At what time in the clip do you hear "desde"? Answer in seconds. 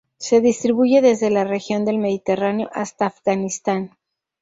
1.03-1.29